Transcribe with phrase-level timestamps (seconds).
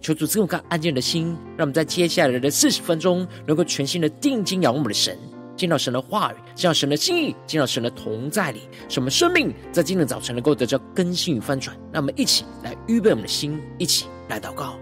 [0.00, 5.18] 求主赐我们安静的心，让我们在接下来的四十分钟，能够全心的定睛仰望我们的神，
[5.56, 11.76] 见到神的话语，见到神的心意，见到神的同在里，使我们生命在今天早晨能够得到更新与翻转。
[11.92, 14.78] 让我们一起来预备我们的心，一起来祷告。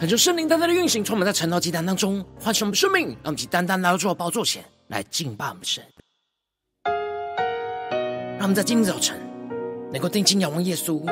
[0.00, 5.84] 恳求圣灵单单的运行，充满在晨祷祭坛当中，唤醒我们生命，让我们去单单来到主的宝座前来敬拜我们神。
[8.38, 9.20] 让我们在今天早晨
[9.92, 11.02] 能够定睛仰望耶稣，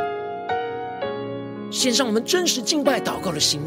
[1.71, 3.60] 献上我们真实敬拜祷告的心，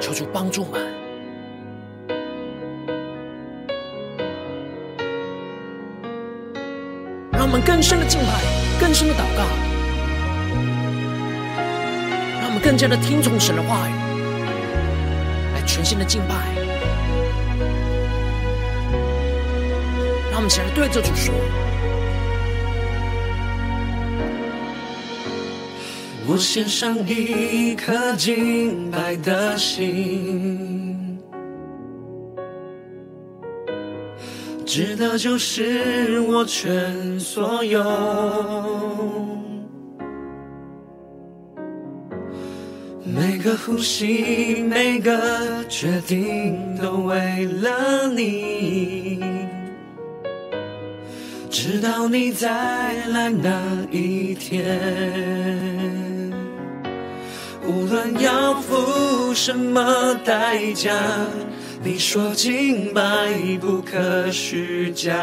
[0.00, 0.80] 求主帮助我们，
[7.32, 9.75] 让我们更深的敬拜，更深的祷告。
[12.60, 13.92] 更加的听从神的话语，
[15.54, 16.34] 来全新的敬拜。
[20.30, 21.34] 让我们起来对着主说
[26.28, 31.18] ：“我献上一颗敬拜的心，
[34.66, 37.82] 值得就是我全所有。”
[43.18, 49.24] 每个呼吸，每个决定，都为了你。
[51.50, 53.58] 直到你再来那
[53.90, 54.78] 一天，
[57.66, 60.92] 无论要付什么代价，
[61.86, 63.00] 你说清白
[63.60, 65.14] 不可虚假。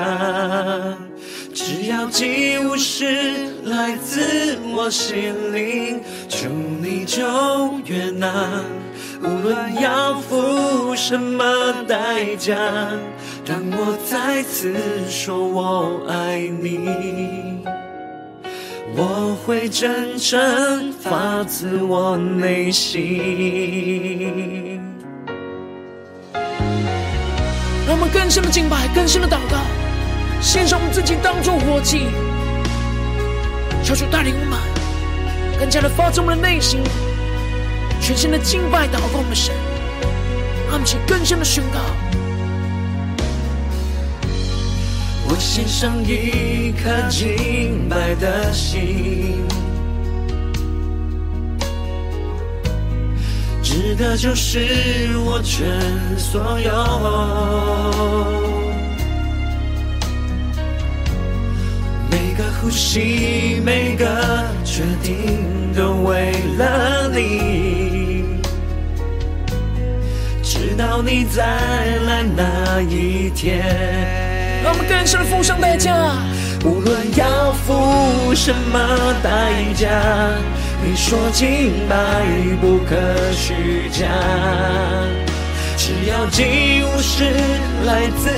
[1.53, 6.47] 只要祭物是来自我心灵，求
[6.81, 7.21] 你就
[7.85, 8.63] 悦纳。
[9.21, 11.43] 无论要付什么
[11.85, 12.55] 代价，
[13.45, 14.73] 当我再次
[15.09, 16.79] 说我爱你，
[18.95, 23.01] 我会真诚发自我内心。
[28.03, 29.57] 们更深的敬拜，更深的祷告。
[30.41, 32.07] 献上我们自己当作活祭，
[33.81, 34.59] 求主带领我们
[35.57, 36.81] 更加的发自我们的内心，
[38.01, 39.55] 全新的敬拜祷告我们的神，
[40.67, 41.79] 让我们更深的宣告。
[45.25, 49.45] 我献上一颗敬拜的心，
[53.73, 54.59] 值得就是
[55.25, 55.65] 我全
[56.15, 56.71] 所有。
[62.11, 64.05] 每个呼吸，每个
[64.63, 68.39] 决定都为了你，
[70.43, 73.57] 直到你再来那一天。
[74.63, 75.95] 让我们更深付上代价，
[76.63, 79.89] 无论要付什么代价，
[80.85, 81.95] 你说敬拜
[82.61, 82.95] 不可
[83.31, 84.05] 虚假，
[85.77, 87.23] 只要祭物是
[87.85, 88.29] 来自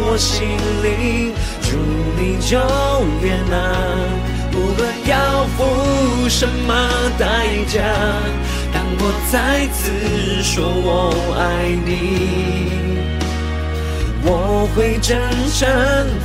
[0.00, 0.48] 我心
[0.82, 1.32] 灵。
[1.60, 1.76] 祝
[2.18, 2.58] 你就
[3.20, 3.54] 悦纳，
[4.52, 6.72] 无论要付什么
[7.18, 7.24] 代
[7.68, 7.82] 价，
[8.72, 10.88] 当我再次说我
[11.38, 11.40] 爱
[11.84, 11.90] 你，
[14.24, 15.20] 我会真
[15.52, 15.68] 诚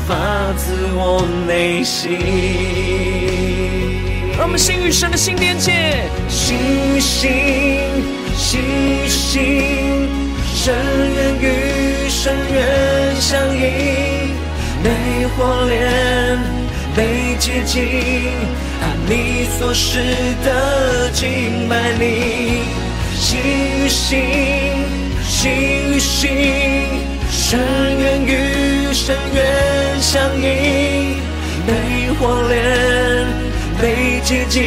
[0.08, 0.16] 发
[0.56, 3.37] 自我内心。
[4.38, 5.74] 让我们心与神的心连接，
[6.30, 6.56] 心
[6.95, 7.31] 与心，
[8.38, 10.07] 心与心，
[10.54, 10.75] 深
[11.16, 14.36] 渊与深渊相映，
[14.84, 16.38] 被火炼，
[16.95, 17.81] 被洁净。
[18.80, 19.98] 按你所示
[20.45, 22.62] 的敬拜你，
[23.16, 23.40] 心
[23.83, 24.22] 与心，
[25.28, 25.50] 心
[25.95, 26.30] 与心，
[27.31, 27.60] 深
[27.98, 31.18] 渊与深渊相映，
[31.66, 31.74] 被
[32.19, 33.25] 火炼，
[33.81, 34.63] 被洁净。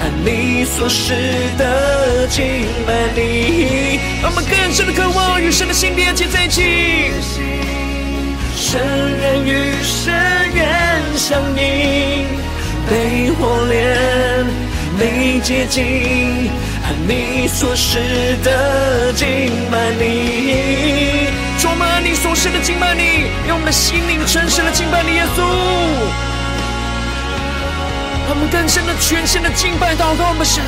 [0.00, 1.14] 按你所示
[1.56, 2.44] 的敬
[2.84, 7.12] 拜你，让我们更深的渴望与神的心连接在一起，
[8.56, 8.80] 深
[9.20, 10.12] 渊与深
[10.54, 12.26] 渊相映。
[12.90, 14.44] 被火炼，
[14.98, 16.50] 被洁净，
[16.82, 19.26] 按你所示的敬
[19.70, 21.28] 拜你，
[21.60, 26.31] 充满你所示的敬拜你，用我们的心灵诚实的敬拜你，耶稣。
[28.28, 30.62] 他们更深的、全新的敬拜祷告我们神，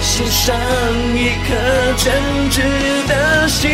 [0.00, 0.54] 献上
[1.14, 1.54] 一颗
[1.96, 2.12] 真
[2.50, 2.60] 挚
[3.06, 3.70] 的心。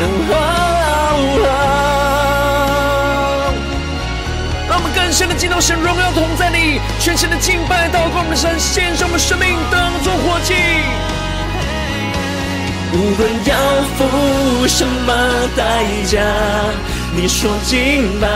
[0.00, 0.34] 哦哦
[1.42, 1.54] 哦
[4.94, 10.54] 更深的敬拜神，荣耀同在你，全新的敬拜祷告我们的神，献上我们生命当作活祭。
[12.92, 13.54] 无论要
[13.96, 15.12] 付什么
[15.56, 15.62] 代
[16.06, 16.20] 价，
[17.16, 18.26] 你说敬拜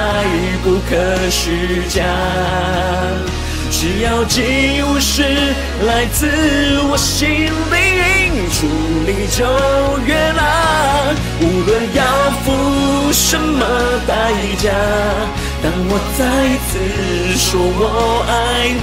[0.64, 2.02] 不可虚假，
[3.70, 5.22] 只要祭物是
[5.86, 6.26] 来自
[6.90, 7.28] 我心
[7.70, 8.66] 灵，主
[9.06, 9.44] 你就
[10.04, 10.40] 悦纳。
[11.40, 12.02] 无论要
[12.44, 13.64] 付什么
[14.06, 14.70] 代价。
[15.62, 16.20] 当我再
[16.66, 16.70] 次
[17.36, 17.80] 说我
[18.28, 18.32] 爱
[18.80, 18.82] 你，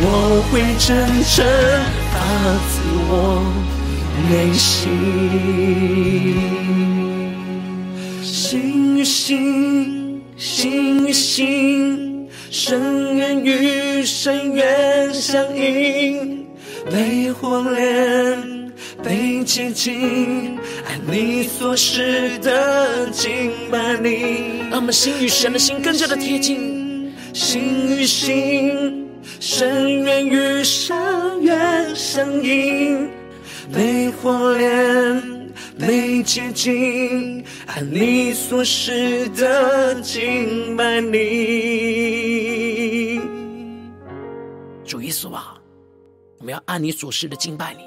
[0.00, 0.04] 我
[0.50, 0.86] 会真
[1.24, 1.36] 诚
[2.12, 2.16] 发
[2.70, 2.72] 自
[3.10, 3.12] 我
[4.30, 4.86] 内心，
[8.50, 16.46] 心与心，心与心，深渊与深渊相映，
[16.90, 18.72] 被火炼。
[19.04, 27.60] 被接近，爱你所示的敬拜你，让我们心与神的心更加的贴近，心
[27.98, 29.06] 与心，
[29.40, 30.96] 深渊与深
[31.42, 33.10] 渊相映，
[33.70, 35.22] 被火炼，
[35.78, 41.18] 被接近，按你所示的敬拜你。
[44.84, 45.58] 主耶稣啊，
[46.38, 47.80] 我们要按你所示的敬拜你。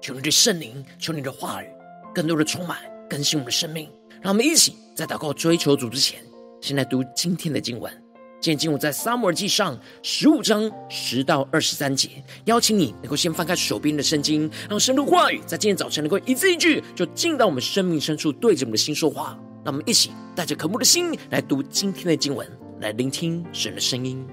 [0.00, 1.66] 求你的圣灵，求你的话语，
[2.14, 2.78] 更多的充满
[3.10, 3.90] 更新我们的生命。
[4.20, 6.20] 让我们一起在祷告追求主之前，
[6.60, 7.92] 先来读今天的经文。
[8.40, 12.08] 今天我在撒母耳记上十五章十到二十三节。
[12.44, 19.38] 邀请你能够先翻开手边的圣经，让神的话语在今天早晨能够一字一句，就进到我们生命深处，对着我们的心说话。
[19.64, 22.48] 让我们一起带着渴慕的心来读今天的经文，
[22.80, 24.24] 来聆听神的声音。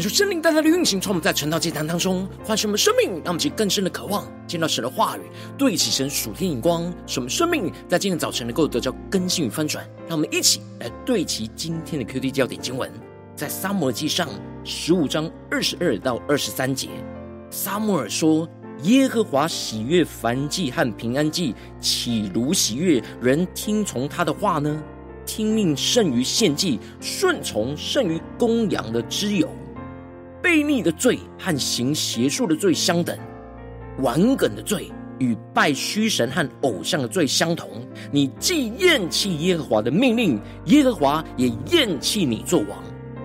[0.00, 5.20] 感受圣灵带来的运行，从我们在晨祷祭坛当中唤醒我们生命，让我们去更深的渴望见到神的话语，
[5.58, 9.86] 对齐神属天眼光，使我们生命在今天早晨能够得到更新与翻转。
[10.08, 12.90] 让我们一起来对齐今天的 QD 焦点经文，
[13.36, 14.26] 在撒摩记上
[14.64, 16.88] 十五章二十二到二十三节。
[17.50, 18.48] 撒摩尔说
[18.84, 24.82] ：“耶和华喜悦燔祭和平安祭，岂如喜悦人听从他的话呢？
[25.26, 29.46] 听命胜于献祭，顺从胜于公羊的脂油。”
[30.42, 33.16] 悖逆的罪和行邪术的罪相等，
[33.98, 37.68] 顽梗的罪与拜虚神和偶像的罪相同。
[38.10, 42.82] 你既厌弃耶和华的命令，耶和华也厌弃你作王。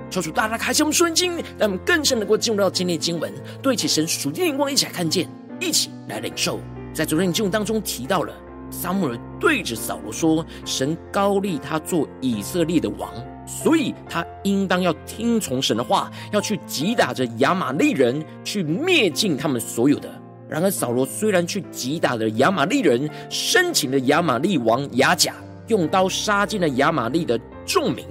[0.09, 5.27] 求主大大开启我们属灵经，让我们更深能够进入到今天的经文，对起神属天的眼光，一起来看见，
[5.59, 6.59] 一起来领受。
[6.93, 8.33] 在昨天的经文当中提到了，
[8.69, 13.11] 撒母耳对着扫罗说：“神高立他做以色列的王。”
[13.45, 20.09] 所以他应当要听从神的话，要去击打着亚玛利人，去灭尽他们所有的。
[20.47, 25.33] 然而扫罗虽然去击打了亚玛利人，生擒了亚玛利王亚甲，
[25.67, 28.05] 用刀杀尽了亚玛利的众民。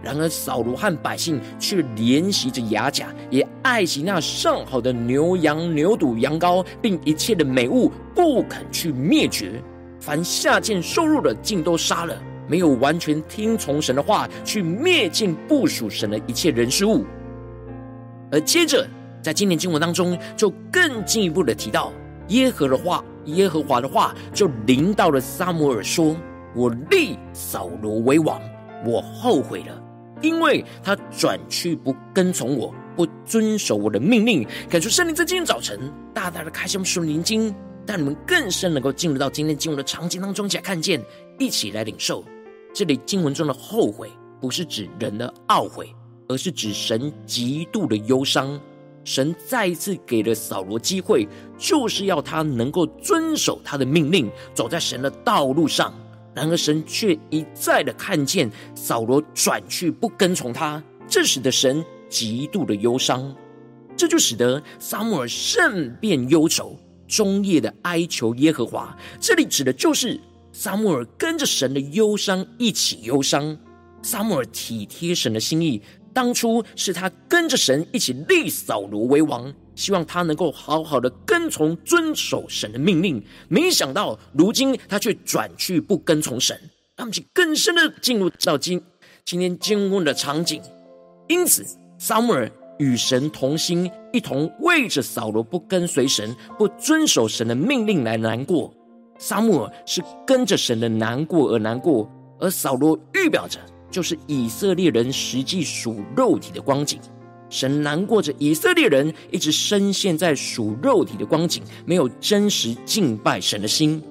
[0.00, 9.60] 然而扫罗和百姓却怜惜着亚甲，也爱惜那上好的牛羊、牛犊、羊羔，并一切的美物，不肯去灭绝。
[9.98, 12.14] 凡下贱受辱的，尽都杀了。
[12.48, 17.04] 没有完全听从神的话，去灭尽部属神的一切人事物。
[18.32, 18.86] 而接着，
[19.22, 21.92] 在今年经文当中，就更进一步的提到
[22.28, 26.16] 耶和的话，耶和华的话就临到了撒母耳说
[26.54, 28.40] ：“我立扫罗为王，
[28.86, 29.82] 我后悔了，
[30.22, 35.78] 因为他转去不跟从我，不遵守我的命令。”感谢圣灵在今天早晨
[36.14, 37.54] 大大的开箱属灵经，
[37.86, 41.02] 让你们更深能够进入到今天经文的场景当中，一起来看见，
[41.38, 42.24] 一起来领受。
[42.72, 44.10] 这里经文中的后悔，
[44.40, 45.92] 不是指人的懊悔，
[46.28, 48.60] 而是指神极度的忧伤。
[49.04, 55.92] 神再一次给了扫罗机会，就是要他能够遵守他的命令，走在神的道路上。
[56.34, 63.34] 然而神却一再的看见扫罗转去不跟从他，这使得神极度的忧伤。
[63.96, 68.96] 这就使得撒母耳甚变忧愁，终夜的哀求耶和华。
[69.18, 70.20] 这里指的就是。
[70.60, 73.56] 撒母耳跟着神的忧伤一起忧伤。
[74.02, 75.80] 撒母耳体贴神的心意，
[76.12, 83.22] 当初是他跟着神一起立扫罗为王，希望他能够好好的跟从遵守神的命令。
[83.46, 86.58] 没想到如今他却转去不跟从神，
[86.96, 88.82] 让我们就更深的进入到今
[89.24, 90.60] 今天经文的场景。
[91.28, 91.64] 因此，
[92.00, 92.50] 撒母耳
[92.80, 98.74] 与神同心，一同为着扫罗不跟随神、不遵守神的命令来难过。
[99.18, 102.08] 撒母耳是跟着神的难过而难过，
[102.38, 103.58] 而扫罗预表着
[103.90, 107.00] 就是以色列人实际属肉体的光景。
[107.50, 114.02] 神难过着以色列人一直深陷在属肉体的光景，没有真实敬拜神的心，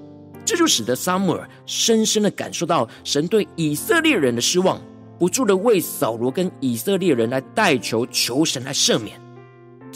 [0.44, 4.82] 这就使得撒母耳深深的感受到神对以色列人的失望，
[5.20, 9.22] 不住的为扫罗跟以色列人来代求，求神来赦免。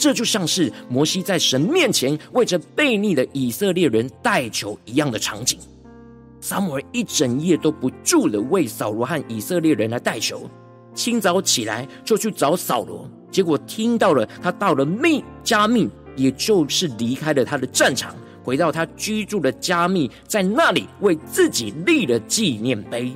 [0.02, 5.56] 这就像是摩西在神面前为着悖逆的以色列人代求一样的场景。
[6.40, 10.50] 撒母耳一整夜都不住的为扫罗和以色列人来代求，
[10.92, 23.12] 清早起来就去找扫罗，结果听到了他到了密迦密，也就是离开了他的战场，回到他居住的迦密，在那里为自己立了纪念碑。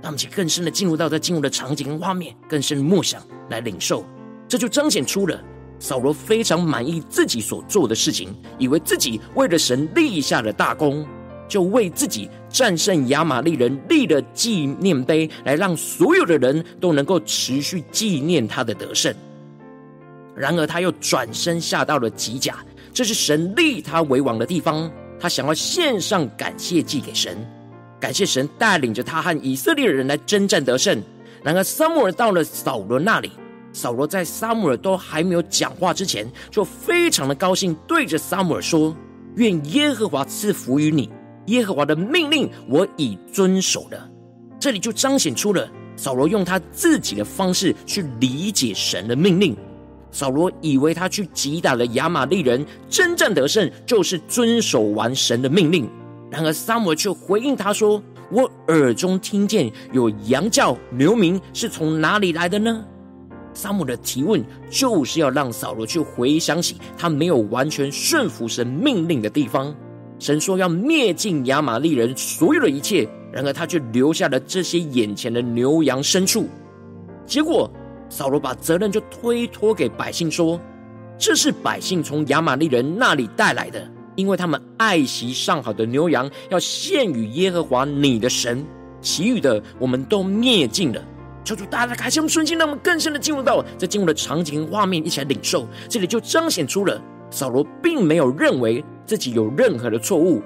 [0.00, 4.06] 让我们更深的进入到这进入的场景跟画面，更深的默想来领受，
[4.48, 5.38] 这就彰显出了。
[5.78, 11.06] 扫罗非常满意自己所做的事情，以为自己为了神立下了大功，
[11.48, 19.14] 就为自己战胜亚玛力人立了纪念碑，来让所有的人都能够持续纪念他的得胜。
[20.34, 22.56] 然而，他又转身下到了吉甲，
[22.92, 27.36] 这是神立他为王的地方，他想要献上感谢祭给神，
[27.98, 31.02] 感谢神带领着他和以色列人来征战得胜。
[31.42, 33.32] 然而，撒母耳到了扫罗那里。
[33.78, 38.92] 扫罗在撒母耳都还没有讲话之前，就非常的高兴，对着撒母耳说
[39.38, 41.08] ：“愿耶和华赐福于你，
[41.46, 44.10] 耶和华的命令我已遵守了。”
[44.58, 49.56] 这里就彰显出了扫罗用他自己的方式去理解神的命令。
[50.10, 55.88] 扫罗以为他去击打了亚玛力人，征战得胜，就是遵守完神的命令。
[56.32, 62.84] 然而撒母耳却回应他说：“我耳中听见有羊叫、牛鸣，是从哪里来的呢？”
[63.58, 69.74] 撒母耳的提问就是要让扫罗去回想起他没有完全顺服神命令的地方。
[70.20, 76.46] 神说要灭尽亚玛利人所有的一切，然而他却留下了这些眼前的牛羊牲畜。
[77.26, 77.68] 结果
[78.08, 80.60] 扫罗把责任就推脱给百姓说
[81.18, 88.64] ：“这是百姓从亚玛利人那里带来的，因为他们爱惜上好的牛羊，要献与耶和华你的神。
[89.00, 91.02] 其余的，我们都灭尽了。”
[91.48, 95.66] 求主大大开心我们顺心，让我们更深的进入到这进入的场景画面，一起来领受。
[95.88, 100.42] 这里就彰显出了扫罗并没有认为自己有任何的错误，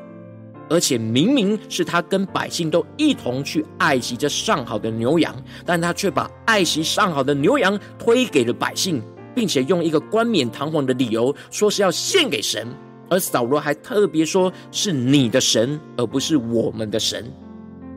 [0.70, 5.34] 而且明明是他跟百姓都一同去爱惜这上好的牛羊，
[5.66, 9.02] 但他却把爱惜上好的牛羊推给了百姓，
[9.34, 12.64] 并且用一个冠冕堂皇的理由说是要献给神。
[13.10, 17.28] 而扫罗还特别说是你的神，而不是我们的神。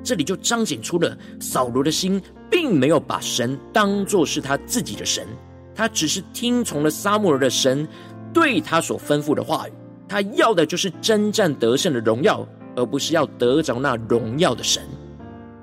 [0.03, 5.27] 这里就彰显出了扫罗的心，并没有把神当作是他自己的神，
[5.73, 7.88] 他只是听从了撒母耳的神
[8.34, 9.71] 对他所吩咐的话语。
[10.08, 14.84] 他要的就是征战得胜的荣耀，而不是要得着那荣耀的神。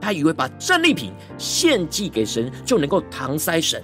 [0.01, 3.81] 他以为把战利品献祭给神就能够搪塞神，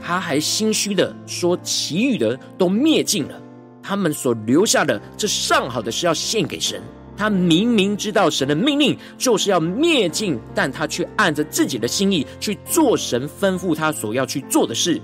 [0.00, 3.42] 他还心虚的说，其余的都灭尽了，
[3.82, 6.80] 他们所留下的这上好的是要献给神。
[7.18, 15.02] 他明明知道神的命令就是要灭尽，但他却按着自己的心意去做神吩咐他所要去做的事，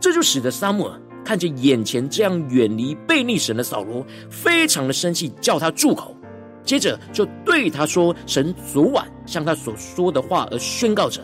[0.00, 6.16] 这就使得撒母耳看着眼前这样远离悖逆神的扫罗，非常的生气，叫他住口。
[6.64, 11.20] 接着就对他说：“神昨晚向他所说的话而宣告着：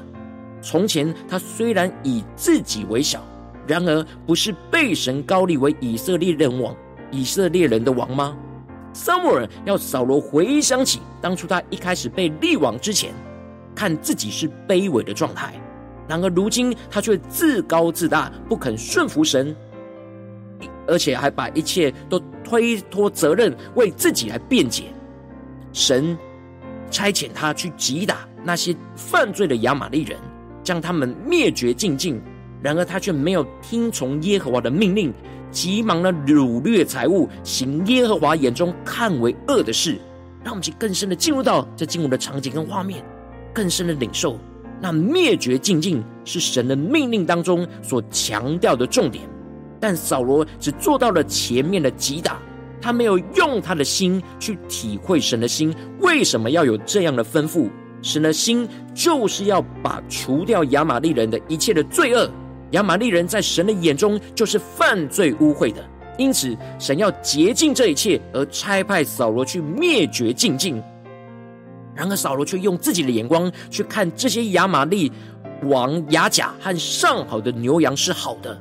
[0.61, 3.23] 从前他虽然以自己为小，
[3.67, 6.77] 然而不是被神膏立为以色列人王，
[7.11, 8.37] 以色列人的王吗？”
[8.95, 13.13] 撒母耳要扫罗回想起当初他一开始被立王之前，
[13.75, 15.51] 看自己是卑微的状态；
[16.09, 19.55] 然而如今他却自高自大，不肯顺服神，
[20.87, 24.85] 而且还把一切都推脱责任，为自己来辩解。
[25.73, 26.17] 神
[26.89, 30.17] 差遣他去击打那些犯罪的亚玛力人，
[30.63, 32.21] 将他们灭绝净尽；
[32.63, 35.13] 然而他却没有听从耶和华的命令。
[35.55, 39.97] 急忙的掳掠财物，行耶和华眼中看为恶的事，
[40.43, 43.05] 让我们去更深的进入到这进入的场景跟画面，
[43.55, 44.37] 更深的领受
[44.81, 49.25] 那灭绝净尽是神的命令当中所强调的重点。
[49.81, 52.39] 但扫罗只做到了前面的击打，
[52.81, 57.71] 他没有用他的心去体会神的心为什么要有这样的吩咐。
[58.03, 62.29] 神的心就是要把除掉亚玛力人的一切的罪恶。
[62.75, 65.83] 亚玛力人在神的眼中就是犯罪污秽的，
[66.19, 70.83] 因此神要洁净这一切，而差派扫罗去灭绝净尽。
[71.95, 75.13] 然而扫罗却用自己的眼光去看这些亚玛力
[75.63, 78.61] 王亚甲和上好的牛羊是好的。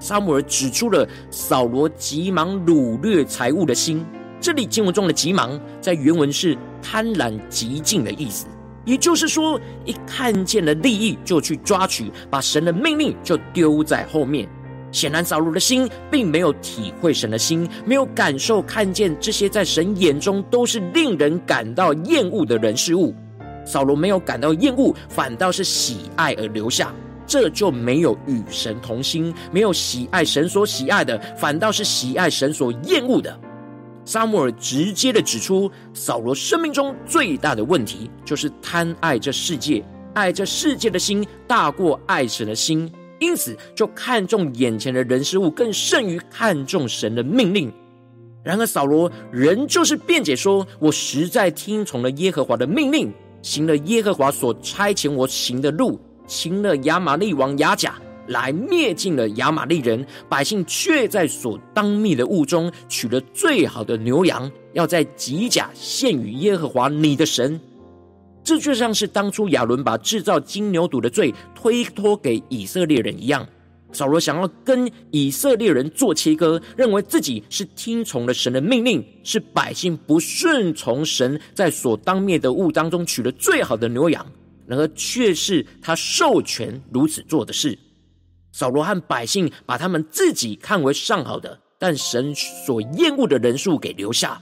[0.00, 4.04] 撒母耳指出了扫罗急忙掳掠财物的心，
[4.40, 8.46] 这里经文中的急忙在原文是贪婪急进的意思。
[8.84, 14.48] 也就是说，一看见了利益就去抓取，把神的命令就丢在后面。
[14.90, 23.14] 显然，扫罗的心并没有体会神的心，没有感受看见这些在神眼中都是令人感到厌恶的人事物。
[23.64, 26.92] 扫罗没有感到厌恶，反倒是喜爱而留下，
[27.26, 33.38] 这就没有与神同心，没有喜爱神所喜爱的，反倒是喜爱神所厌恶的。
[34.04, 39.84] 撒母耳直接的指出，扫罗生命中最大的问题就是贪爱这世界，
[40.14, 47.72] 爱这世界的心大过爱神的心，因此就看重眼前的人事物，更胜于看重神的命令。
[48.42, 57.94] 然而扫罗仍旧是辩解说：“我实在听从了耶和华的命令，行了耶和华所差遣我行的路，行了亚玛利王亚甲。”
[58.26, 67.60] 来灭尽了亚玛利人，百姓却在所当灭的物中取了最好的牛羊，要在吉甲献与耶和华你的神。
[68.44, 73.46] 这就像是当初亚伦把制造金牛犊的罪推脱给以色列人一样。
[73.92, 84.26] 扫罗想要跟以色列人做切割，认为自己是听从了神的命令，是百姓不顺从神，在所当灭的物当中取了最好的牛羊，
[84.66, 87.78] 然而却是他授权如此做的事。
[88.52, 94.40] 扫罗和百姓把他们自己看为上好的，但神所厌恶的人数给留下，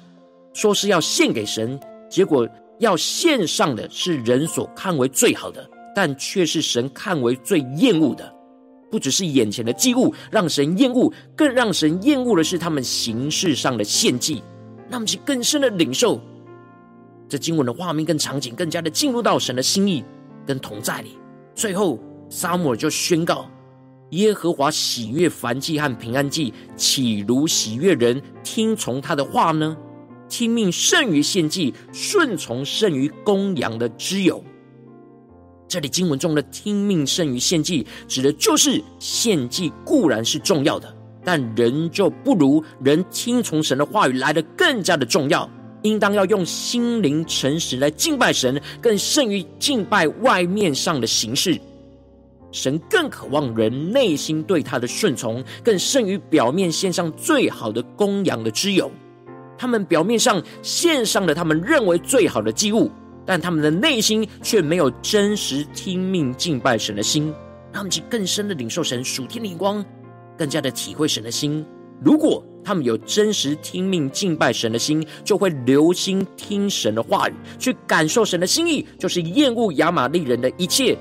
[0.53, 1.79] 说是要献给神，
[2.11, 2.47] 结果
[2.81, 8.35] 要献上的是人所看为最好的，但却是神看为最厌恶的。
[8.91, 14.43] 不只是眼前的祭物让神厌恶，更让神厌恶的是他们形式上的献祭。
[14.89, 16.21] 那么，其更深的领受，
[17.29, 20.05] 这经文的画面跟场景，更加的进入到神的心意
[20.45, 21.17] 跟同在里。
[21.55, 23.49] 最后，撒母耳就宣告。
[24.11, 29.77] 耶和华喜悦燔祭和平安祭，岂如喜悦人听从他的话呢？
[30.29, 34.43] 听命胜于献祭，顺从胜于公羊的脂油。
[35.67, 40.93] 这里经文中的听命胜于献祭，指的就是献祭固然是重要的，
[41.25, 45.49] 但仍旧不如人听从神的话语来的更加的重要。
[45.83, 51.59] 应当要用心灵诚实来敬拜神，更胜于敬拜外面上的形式。
[52.53, 58.91] 神更渴望人内心对他的顺从，更胜于表面献上最好的公羊的脂油。
[59.59, 62.91] 他们表面上献上了他们认为最好的祭物。
[63.27, 67.33] 但他们的内心却没有真实听命敬拜神的心，
[67.73, 69.85] 他们去更深的领受神属天的光，
[70.37, 71.65] 更加的体会神的心。
[72.03, 80.97] 如果他们有真实听命敬拜神的心，就会留心听神的话语，去感受神的心意，就是厌恶亚玛力人的一切，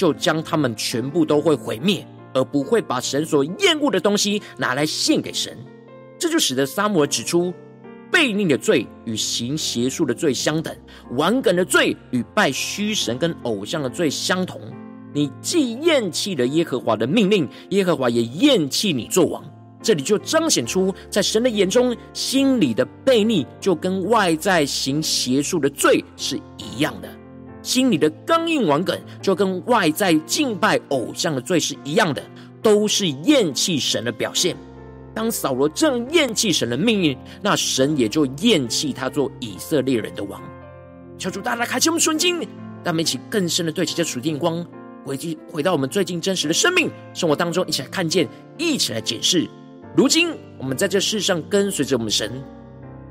[0.00, 5.54] 就将他们全部都会毁灭，而不会把神所厌恶的东西拿来献给神。
[6.18, 7.52] 这就使得撒母耳指出。
[8.10, 10.74] 悖逆的罪与行邪术的罪相等，
[11.12, 14.58] 顽梗的罪与拜虚神跟偶像的罪相同。
[15.12, 19.44] 你既厌弃了耶和华的命令，耶和华也厌弃你作王。
[19.82, 27.08] 这里就彰显出，在神的眼中，心里的悖逆就跟外在行邪术的罪是一样的；
[27.62, 32.22] 心里的刚硬顽梗就跟外在敬拜偶像的罪是一样的，
[32.62, 34.56] 都是厌弃神的表现。
[35.12, 40.40] 当扫罗正厌弃神的命运，那神也就厌弃他做以色列人的王。
[41.18, 42.38] 求主大大开启我们属灵，
[42.84, 44.64] 让我们一起更深的对齐这属天光，
[45.04, 49.46] 回去回到我们最近真实的生命生活当中，一起来看见，一起来检视。
[49.96, 52.30] 如今我们在这世上跟随着我们神，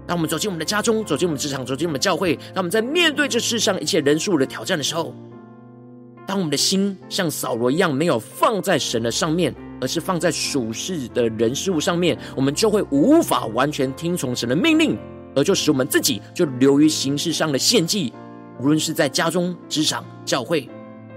[0.10, 5.14] 当我们走进我们的家中，走进我们职场，走进我们教会，当我们在面对这世上一切人数的挑战的时候，
[6.26, 9.54] 当我们的心像扫罗一样，没有放在神的上面。
[9.82, 14.98] 而是放在属世的人事物上面，我们就会无法完全听从神的命令，
[15.34, 18.12] 而就使我们自己就流于形式上的献祭。
[18.60, 20.68] 无论是在家中、职场、教会，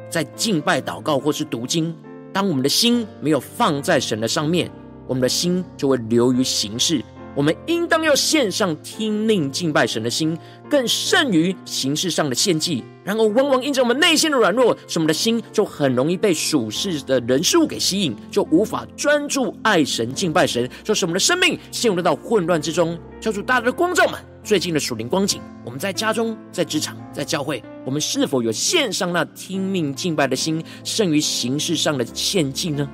[0.09, 1.93] 在敬拜、祷告或是读经，
[2.33, 4.71] 当我们的心没有放在神的上面，
[5.09, 7.03] 我们的心就会流于形式。
[7.35, 10.37] 我们应当要献上听命敬拜神的心，
[10.68, 12.85] 更胜于形式上的献祭。
[13.05, 22.97] 然而，往往因着我们内心的软弱，使我们的心就很容易被属世的人事物给吸引，就无法专注爱神、敬拜神，就使我们的生命陷入到混乱之中。
[23.21, 32.88] 求主大大的光照们，最近的属灵光景，我们在家中、在职场、在教会，我们是否有献上那听命敬拜的心，胜于形式上的献祭呢？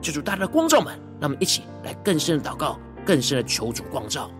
[0.00, 2.78] 求主大家的光照们，让我们一起来更深的祷告。
[3.10, 4.30] 更深的求主光照。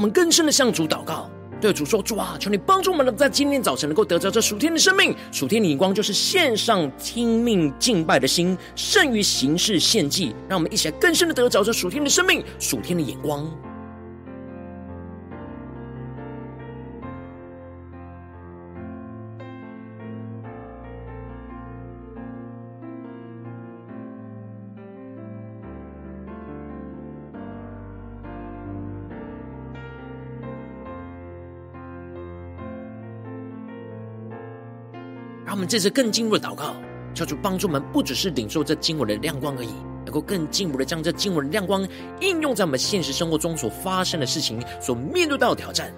[0.00, 1.28] 我们更深的向主祷告，
[1.60, 10.34] 对主说：“主啊，求你帮助我们，在今天早晨能够得着这属天的生命，属天的眼光，就是献上听命敬拜的心，胜于形式献祭。
[10.48, 13.46] 让我们一起来更深的得着这属天的生命，属天的眼光。”
[35.70, 36.74] 这次更进一步的祷告，
[37.14, 39.70] 求主帮助我们，不只是领受这经文的亮光而已，
[40.04, 41.86] 能够更进一步的将这经文的亮光
[42.20, 45.94] 应用在我们现实生活中所发生的事情、所面对到的挑战。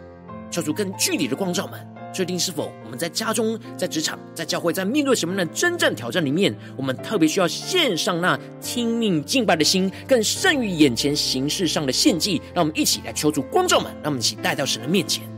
[0.51, 1.81] 求主更具体的光照我们，
[2.13, 12.43] 确定是否我们在家中、在职场、在教会，在面对什么样的真正挑战里面，我们特别需要献上那听命敬拜的心，更胜于眼前形式上的献祭。
[12.53, 15.32] 让我们一起来求主光照我们，让我们一起带到神的面前。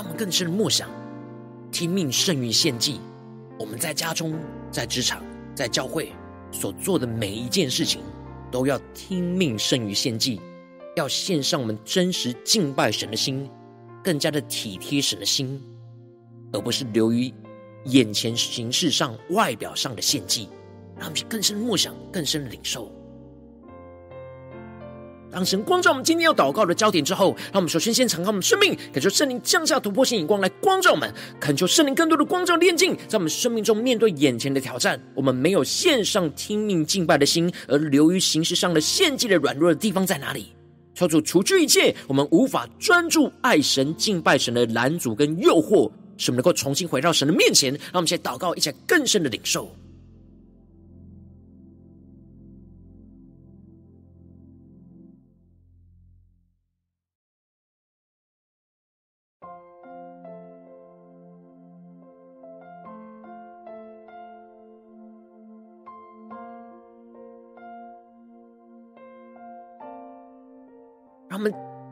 [0.00, 0.88] 让我们更深的默想，
[1.70, 2.98] 听命胜于献祭。
[3.58, 4.34] 我们在家中、
[4.70, 5.22] 在职场、
[5.54, 6.10] 在教会
[6.50, 8.00] 所做的每一件事情，
[8.50, 10.40] 都要听命胜于献祭，
[10.96, 13.46] 要献上我们真实敬拜神的心，
[14.02, 15.62] 更加的体贴神的心，
[16.54, 17.30] 而不是流于
[17.84, 20.48] 眼前形式上、外表上的献祭。
[20.96, 22.90] 让我们去更深的默想，更深的领受。
[25.32, 40.52] 当神光照我们今天要祷告的焦点之后，让我们首先先敞开我们生命，感受圣灵降下突破性眼光来光照我们，恳求圣灵更多的光照炼净，在我们生命中面对眼前的挑战，我们没有献上听命敬拜的心，而流于形式上的献祭的软弱的地方在哪里？
[40.94, 47.72] 求主除去一切我们无法专注爱神、敬拜神的拦阻跟诱惑，使我们能够重新回到神的面前。
[47.72, 49.74] 让我们先祷告，一起更深的领受。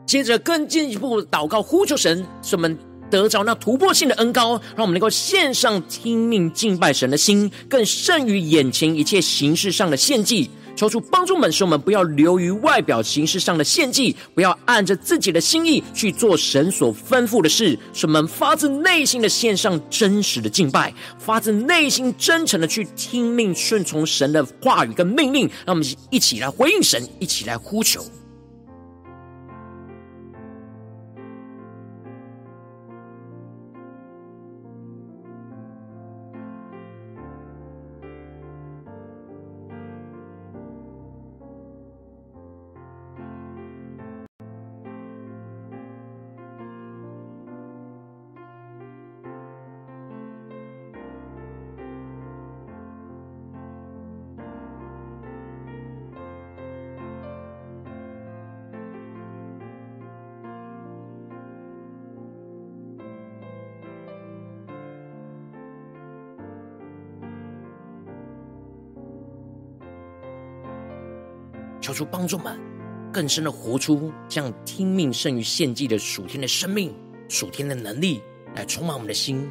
[0.09, 2.75] 接着更进一步祷告，呼求神，使我们
[3.11, 10.49] 得着那突破性的恩膏，让我们能够献上听命敬拜神的心，更胜于眼前一切形式上的献祭。
[10.75, 25.47] 求主帮助们，使我们不要流于外表形式上的献祭，不要按着自己的心意去做神所吩咐的事，使我们发自内心的献上真实的敬拜，发自内心真诚的去听命顺从神的话语跟命令。
[25.67, 28.03] 让我们一起来回应神，一起来呼求。
[72.05, 72.59] 帮助我们，
[73.11, 76.93] 更深的活出这样听命胜于献祭的属天的生命、
[77.27, 78.21] 属天的能力，
[78.55, 79.49] 来充满我们的心。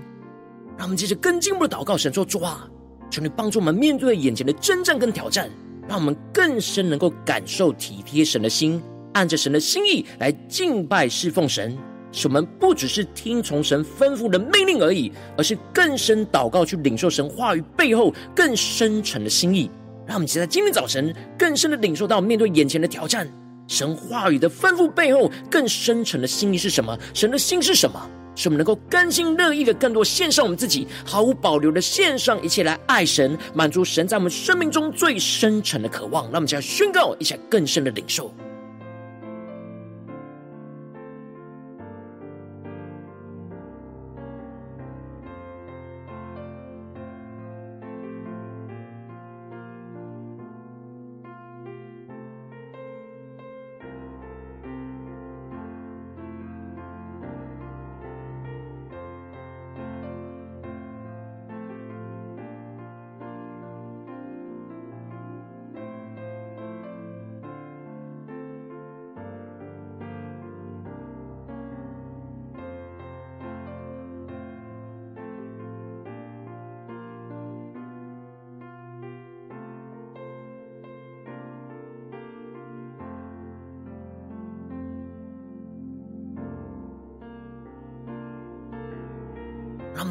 [0.77, 2.69] 让我们接着更进一步的祷告，神说：主啊，
[3.11, 5.51] 求你帮助我们面对眼前的征战跟挑战，
[5.89, 8.81] 让我们更深能够感受体贴神的心，
[9.15, 11.77] 按着神的心意来敬拜侍奉神。
[12.11, 19.71] 使我们不只是听从神吩咐的命令而已，而是更深祷告去领受神话语背后更深沉的心意。
[20.09, 23.29] 让我们在今天早晨更深的领受到，面对眼前的挑战，
[23.67, 26.99] 神话语的吩咐背后更深沉的心意是什么？
[27.13, 28.11] 神的心是什么？
[28.35, 36.25] 使我们能够甘心乐意的更多献上我们自己，毫无保留的献上一切来爱神，满足神在我们生命中最深沉的渴望。
[36.25, 38.33] 让我们就要宣告一下更深的领受。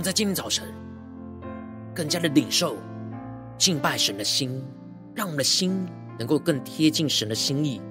[0.07, 0.73] 在今天早晨
[1.93, 2.77] 更加的领受
[3.57, 4.65] 敬拜神的心，
[5.13, 5.85] 让我们的心
[6.17, 7.81] 能够更贴近神的心意。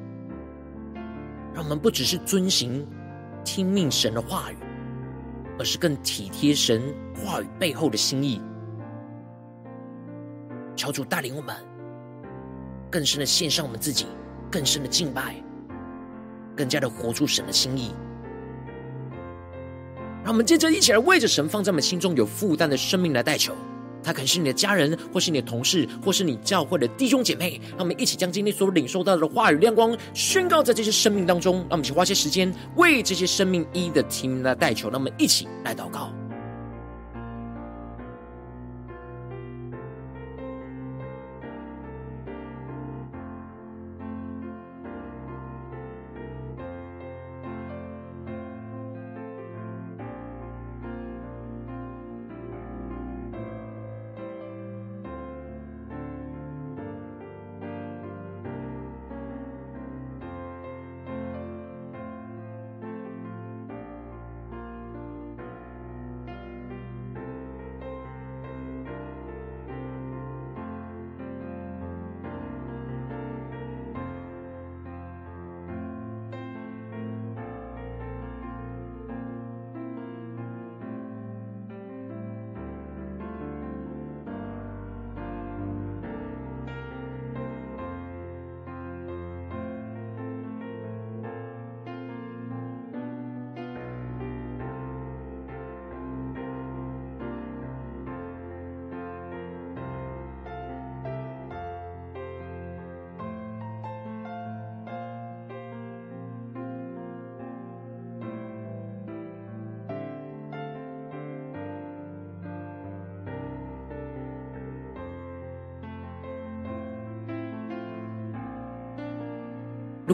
[1.52, 2.86] 让我们不只是遵行
[3.44, 4.56] 听命神的话语，
[5.58, 6.82] 而是更体贴神
[7.14, 8.40] 话语背后的心意。
[10.74, 11.54] 求主带领我们
[12.90, 14.06] 更深的献上我们自己，
[14.50, 15.34] 更深的敬拜，
[16.56, 17.94] 更加的活出神的心意。
[20.26, 23.54] 让我们接着一起来为着神放在我们心中有负担的生命来代求，
[24.02, 27.60] 他可能是你的家人，或是你的同事，或是你教会的弟兄姐妹。
[27.70, 31.58] 让我们一起将今天所领受到的话语亮光宣告在这些生命当中。
[31.58, 34.90] 让我们一起花些时间为这些生命一一的提名来代求。
[34.90, 36.12] 让我们一起来祷告。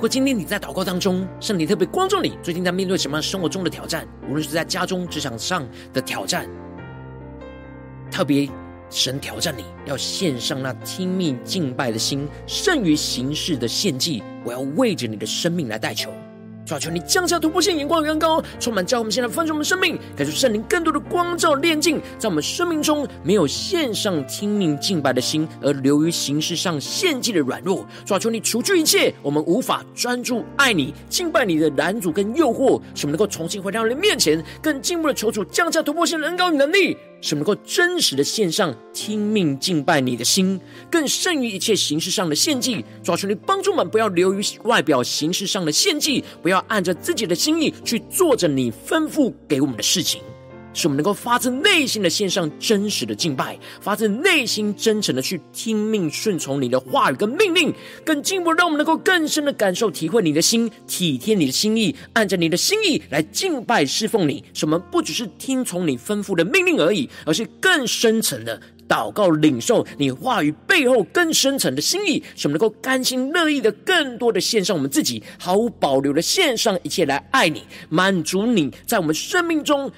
[0.02, 6.50] 如果今天你在祷告当中，圣灵特别光照你，最近在面对什么样生活中的挑战，无论是在家中、职场上的挑战，
[8.10, 8.48] 特别
[8.90, 14.24] 神挑战你要献上那听命敬拜的心，胜于形式的献祭。
[14.44, 16.10] 我要为着你的生命来代求。
[16.64, 27.86] 主啊，求你降下突破性眼光与恩膏，充满，叫我们现在丰盛我们生命，感受圣灵更多的光照炼净，在我们生命中没有献上听命敬拜的心，而流于形式上献祭的软弱。
[28.04, 36.96] 主啊，求你除去一切我们无法专注爱你、敬拜你的拦阻跟诱惑，使我们能够重新回到你的面前，更进一步的求主降下突破性的恩膏与能力。
[37.22, 42.84] 是能够真实的献上听命敬拜你的心，更胜于一切形式上的献祭。
[43.02, 50.20] 抓住，你帮助我们，不要流于外表形式上的献祭，不要按着自己的心意去做着你吩咐给我们的事情。
[50.74, 57.72] 使我们能够发自内心的献上真实的敬拜，发自内心真诚的去听命顺从你的话语跟命令，
[58.04, 64.42] 更进一步让我们能够更深的感受体会你的心，体贴你的心意，按着你的心意来敬拜侍奉你。
[64.54, 79.90] 使我们不只是听从你吩咐的命令而已，而是更深层的祷告领受你话语背后更深层的心意，使我们能够甘心乐意的更多的献上我们自己，毫无保留的献上一切来爱你，满足你在我们生命中。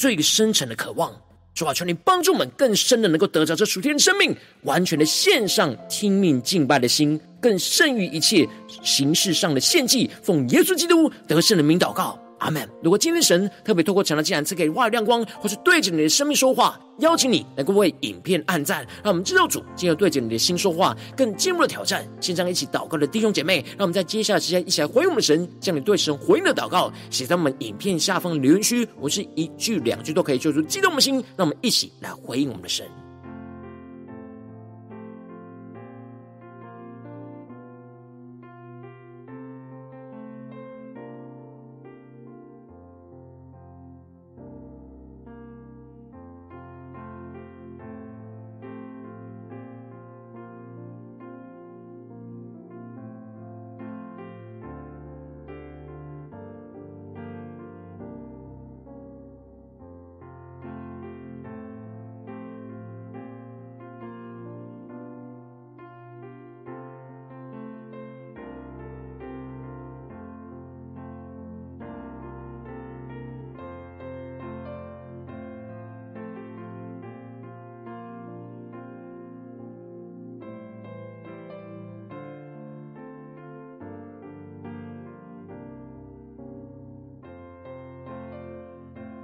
[0.00, 1.14] 最深沉的渴望，
[1.54, 8.48] 主啊，求你帮助我们更深的能够得着这属天的生命，完全的献上听命敬拜的心，更胜于一切
[8.82, 10.10] 形式上的献祭。
[10.22, 12.18] 奉耶稣基督得胜的名祷告。
[12.40, 12.68] 阿门。
[12.82, 22.06] 如果今天神特别透过《讲道》既然赐给话语亮光，或是对着你的生命说话，邀请你能够为影片按赞，让我们知道主今日对着你的心说话，更进入了挑战。
[22.20, 28.86] 线上一起祷告的弟兄姐妹，让我们在接下来时间一起来回应我们的神，将你对神回应的祷告写在我们影片下方的留言区。
[28.98, 32.86] 我是一句两句都可以救出激动的心，让我们一起来回应我们的神。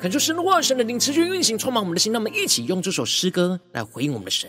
[0.06, 2.12] 恳求神的话语、神的灵持续运行，充满我们的心。
[2.12, 4.48] 让我们一起用这首诗歌来回应我们的神，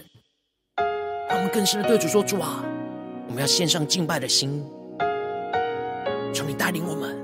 [1.28, 2.64] 让我们更深的对主说：“主啊，
[3.28, 4.64] 我们要献上敬拜的心，
[6.32, 7.18] 求你带领我们，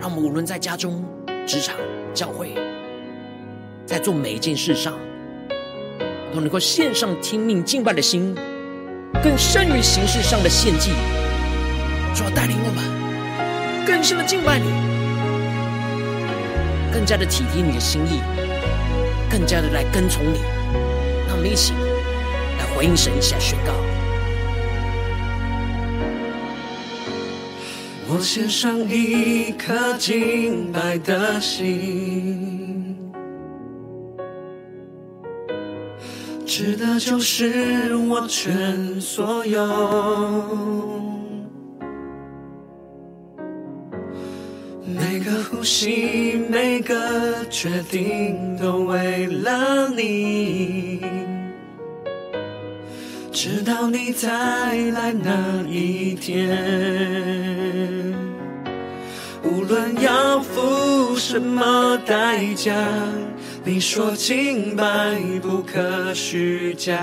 [0.00, 1.04] 让我们无论在家中、
[1.46, 1.76] 职场、
[2.14, 2.54] 教会，
[3.84, 4.98] 在做每一件事上，
[6.32, 8.34] 都能够献上听命敬拜的心，
[9.22, 10.92] 更胜于形式上的献祭。
[12.14, 15.01] 主啊，带领我们更深的敬拜你。”
[16.92, 18.20] 更加的体贴你的心意，
[19.30, 20.40] 更加的来跟从你，
[21.26, 21.72] 让我们一起
[22.58, 23.72] 来回应神，一起来宣告。
[28.08, 32.94] 我献上一颗敬拜的心，
[36.46, 41.11] 值得就是我全所有。
[45.62, 51.00] 每个呼吸，每个决定，都为了你。
[53.30, 56.58] 直到你再来那一天，
[59.44, 62.74] 无论要付什么代价，
[63.64, 66.98] 你说清白不可虚假。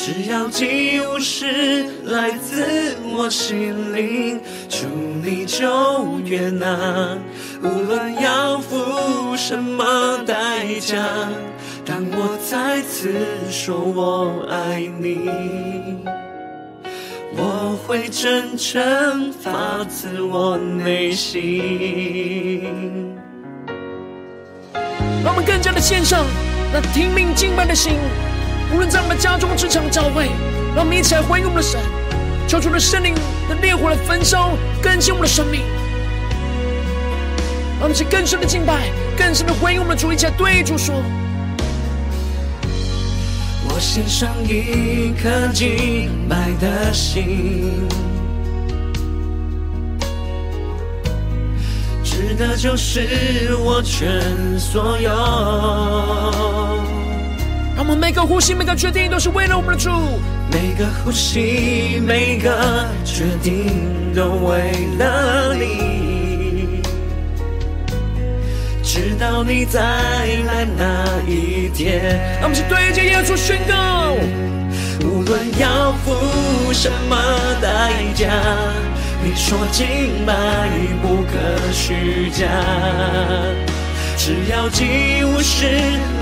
[0.00, 4.86] 只要祭物是来自我心灵，祝
[5.24, 7.18] 你就悦纳。
[7.60, 11.04] 无论要付什么代价，
[11.84, 13.12] 当我再次
[13.50, 15.18] 说我爱你，
[17.36, 22.62] 我会真诚发自我内心。
[25.24, 26.24] 让我们更加的献上
[26.72, 27.94] 那听命敬拜的心。
[28.72, 30.26] 无论在我们家中、职场、教会，
[30.74, 31.80] 让我们一起来回应我们的神，
[32.46, 33.14] 求主的圣灵
[33.48, 34.50] 的烈火来焚烧
[34.82, 35.62] 更新我们的生命，
[37.78, 40.94] 让我们去更深的敬拜、更深的回应我们的主，一起来对主说
[43.68, 47.88] ：“我献上一颗敬拜的心，
[52.04, 55.10] 值得就是我全所有。”
[58.18, 59.90] 每个呼吸、每个决定都是为了我们的主。
[60.50, 66.82] 每个呼吸、每个决定都为了你。
[68.82, 72.18] 直到你再来那一天。
[72.42, 74.16] 我们去对着耶稣宣告。
[75.06, 77.16] 无论要付什么
[77.62, 78.32] 代价，
[79.22, 80.68] 你说敬拜
[81.00, 82.48] 不可虚假。
[84.28, 84.84] 只要祭
[85.24, 85.64] 物是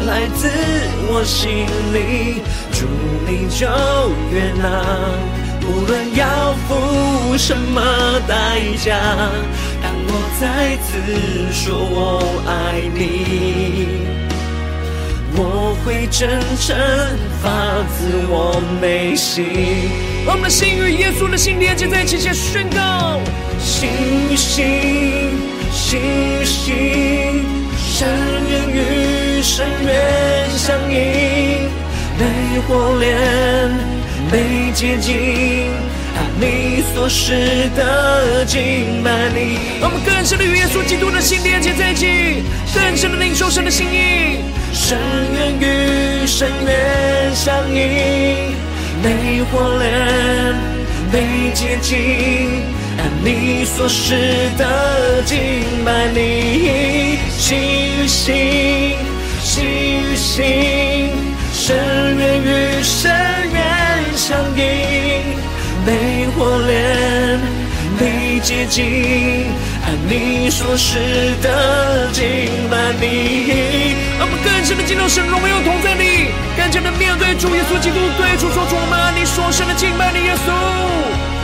[0.06, 0.48] 来自
[1.08, 2.40] 我心里，
[2.70, 2.86] 主
[3.26, 3.66] 你就
[4.30, 4.70] 悦纳。
[5.66, 7.82] 无论要付什么
[8.28, 8.96] 代价，
[9.82, 10.92] 当我再次
[11.50, 14.06] 说我爱你。
[15.34, 16.76] 我会真诚
[17.42, 19.90] 发自我内心，
[20.24, 23.18] 我们的心与耶稣的心连接在一起，先宣告：
[23.58, 23.88] 心
[24.30, 24.64] 与心，
[25.72, 26.00] 心
[26.40, 27.65] 与心，
[27.98, 28.06] 深
[28.50, 31.70] 渊与深渊相映，
[32.18, 32.26] 被
[32.68, 33.16] 火炼，
[34.30, 35.70] 被洁净。
[36.38, 42.42] 你所示的敬拜你，让我们更深的与耶稣基督的心连接在一起，
[42.74, 44.44] 更深的领受神的心意。
[44.74, 44.98] 深
[45.32, 48.54] 渊与深渊相映，
[49.02, 50.54] 被火炼，
[51.10, 52.76] 被洁净。
[52.98, 55.38] 按你所示的敬
[55.82, 56.75] 拜你，
[57.46, 58.96] 心与心，
[59.40, 61.12] 心与心，
[61.52, 61.76] 深
[62.18, 63.08] 渊与深
[63.52, 65.22] 渊相映。
[65.86, 67.38] 被火炼，
[68.00, 69.46] 被洁净，
[69.84, 70.98] 按你所示
[71.40, 72.24] 的敬
[72.68, 73.94] 拜你。
[74.18, 81.35] 我们更深的进入神荣耀同在你，更加的面对主耶稣基督，对主说：主啊，你所生的敬拜你耶稣。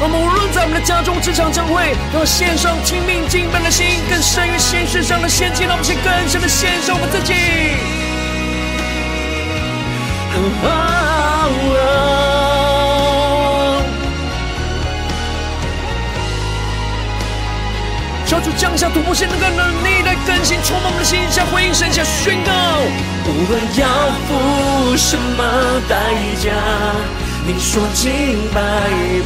[0.00, 5.64] 让我们无论在我们的家中、职场、教会，都要献上听命敬拜的心，更胜于形式上的献祭。
[5.64, 7.32] 让我们先更深的献上我们自己。
[10.34, 10.70] 哦哦
[18.26, 22.50] 求主降下突破性的能力来更新充满我们的心，向回应神下宣告。
[23.26, 23.86] 无论要
[24.26, 25.94] 付什么代
[26.42, 26.50] 价，
[27.46, 28.10] 你说清
[28.54, 28.60] 白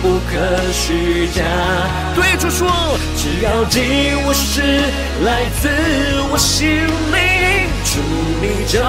[0.02, 0.32] 不可
[0.72, 1.40] 虚假。
[2.16, 2.68] 对主说，
[3.16, 3.80] 只要祭
[4.26, 4.60] 物是
[5.24, 5.68] 来自
[6.30, 6.68] 我心
[7.14, 8.00] 灵，主
[8.42, 8.80] 你就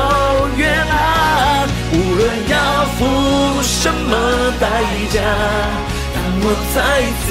[0.58, 1.68] 悦纳。
[1.92, 3.00] 无论要付
[3.62, 4.12] 什么
[4.60, 4.66] 代
[5.12, 5.22] 价。
[6.16, 6.78] 当我再
[7.22, 7.28] 次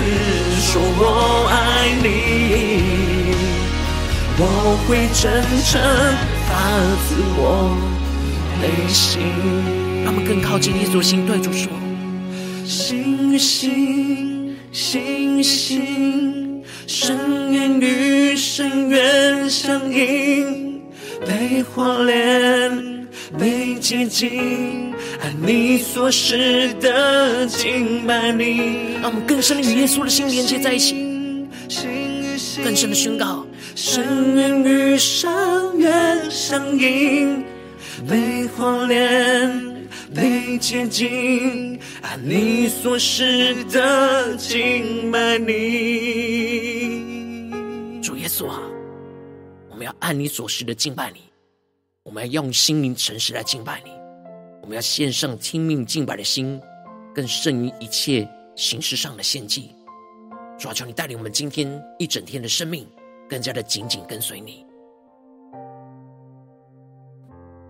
[0.62, 1.02] 说我
[1.50, 1.54] 爱
[2.00, 2.06] 你，
[4.38, 4.42] 我
[4.86, 5.24] 会真
[5.64, 5.70] 诚
[6.46, 6.50] 发
[7.08, 7.42] 自我
[8.62, 9.20] 内心。
[10.04, 11.68] 让我们更靠近耶稣心，对主说：
[12.68, 17.16] 心与心，心与心，深
[17.50, 20.82] 渊与深渊相映，
[21.26, 23.08] 被火炼，
[23.38, 24.92] 被洁净。
[25.22, 31.46] 按你所示的敬拜你，让我们更深的与耶稣的心连接在一起，
[32.62, 35.30] 更深的宣告：深渊与深
[35.78, 37.42] 渊相映，
[38.06, 39.67] 被火炼，
[40.14, 41.78] 被洁净。
[42.02, 45.54] 按你所示的敬拜你，
[48.02, 48.60] 主耶稣啊，
[49.70, 51.20] 我们要按你所示的敬拜你，
[52.02, 53.90] 我们要用心灵诚实来敬拜你。
[54.62, 56.60] 我们要献上听命敬拜的心，
[57.14, 59.74] 更胜于一切形式上的献祭。
[60.58, 62.86] 主啊，求你带领我们今天一整天的生命，
[63.28, 64.67] 更加的紧紧跟随你。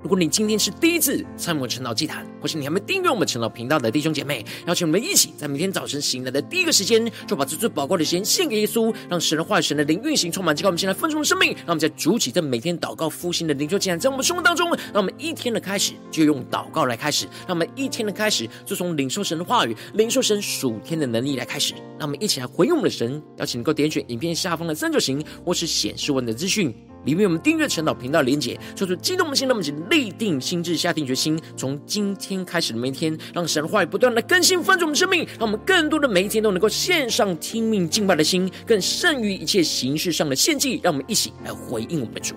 [0.08, 11.52] 如果你今天是第一次参与我们晨祷祭坛，或是你还没订阅我们晨祷频道的弟兄姐妹，邀请我们一起在每天早晨醒来的第一个时间，就把这最宝贵的时间献给耶稣，让神的话语、神的灵运行充满，这个我们现在丰盛的生命。
[11.52, 21.74] 让我们在主起这每天祷告复兴的灵修祭坛，在我们生活当中，让我们一天的开始就用祷告来开始，让我们一天的开始就从领受神的话语、领受神属天的能力来开始。
[21.98, 26.74] 让我们一起来回应我们的神，邀请能够点选影片下方的三角形，或是显示文的资讯。
[27.08, 40.78] 里面我们订阅陈祷频道连结，说出激动的心，那么请立定心智，下定决心，从今天开始的每一天，让神的话语不断的更新翻转我们生命，让我们更多的每一天都能够献上听命敬拜的心，更胜于一切形式上的献祭。
[40.82, 42.34] 让我们一起来回应我们的主。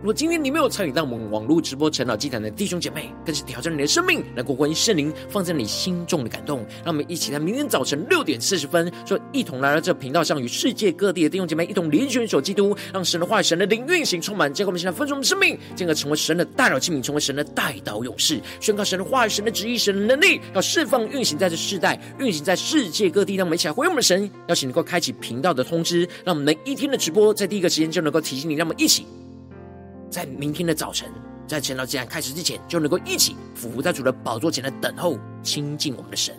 [0.00, 6.60] 如果今天你没有参与到我们网络直播陈老祭坛的弟兄姐妹，更是挑战你的生命，能够回应圣灵放在你心中的感动。
[6.84, 14.54] 让我们一起在明天早晨六点四十分，说一同来到这频道上，与世界各地的弟兄姐妹一同联结、守基督，让神的话语、神的灵运行充满。
[14.54, 23.34] 结果我们现在分出我们生命，进而成为神的大脑器皿，成为神的代祷勇士，宣告神的话语、神的旨意、神的能力，要释放运行在这世代，运行在世界各地。
[23.34, 29.04] 让我们一起来回应我们的神，邀请能够开启频道的通知，让我们能一天的直播在第一个时间就能够提醒你，让我们一起。
[30.10, 31.10] 在明天的早晨，
[31.46, 36.34] 在晨祷祭坛开始之前，就能够一起俯伏在主的宝座前来等候亲近我们的神。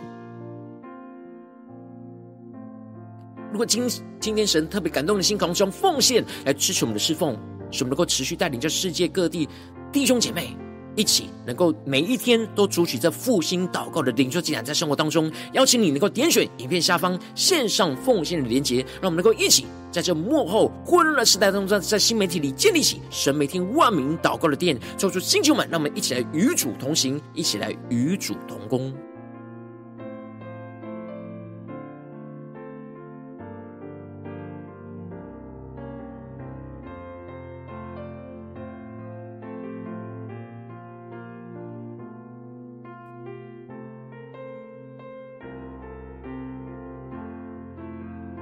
[3.51, 3.87] 如果今
[4.19, 7.37] 今天神特别感动的心，可能用奉献来支持我们的侍奉，
[7.71, 9.47] 使我们能够持续带领着世界各地
[9.91, 10.55] 弟兄姐妹。
[10.95, 28.93] 一起能够每一天都主取这复兴祷告的领袖祭坛，在生活当中邀请你能够点选影片下方线上奉献的连结，让我们能够一起在这幕后混乱的时代当中，在新媒体里建立起神每天万名祷告的殿，抽出星球们，让我们一起来与主同行，一起来与主同工。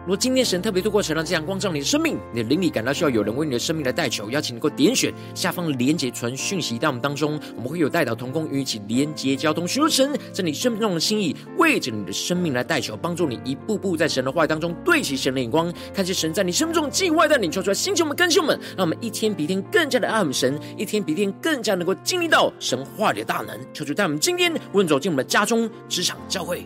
[0.08, 26.66] 如果今天神特别透过神让这样光照你的生命，你的灵里感到需要有人为你的生命来代求，邀请能够点选下方连结传讯息到我们当中，我们会有代祷同工与一起连结交通，寻求神在你生命中的心意，为着你的生命来代求，帮助你一步步在神的话语当中对齐神的眼光，看见神在你生命中的计划带领，求出来，星球们、更新们，让我们一天比一天更加的爱我们神，一天比一天更加能够经历到神话里的大能，求主带我们今天无论走进我们的家中、职场、教会。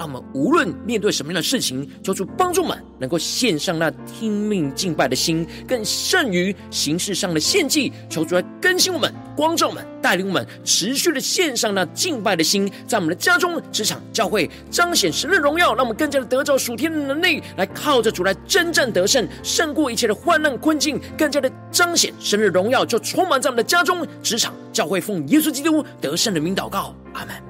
[0.00, 7.92] 让我们无论面对什么样的事情，求主帮助们，能够献上那听命敬拜的心，更胜于形式上的献祭。
[8.08, 15.74] 求主来更新我们，光照我们，带领我们持续的献上那敬拜的心，在我们的家中、职场、教会彰显神的荣耀。
[15.74, 27.49] 让我们更加的得着属天的能力，来靠着主来真正得胜，胜过一切的患难困境，更加的彰显神的荣耀，就充满在我们的家中、职场、教会，奉耶稣基督得胜的名祷告，阿门。